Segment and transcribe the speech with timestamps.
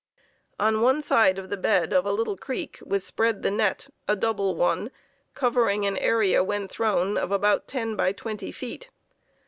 [0.59, 4.15] On one side of the bed of a little creek was spread the net, a
[4.15, 4.89] double one,
[5.35, 8.89] covering an area when thrown, of about ten by twenty feet.